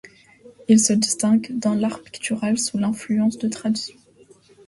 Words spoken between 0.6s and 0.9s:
Il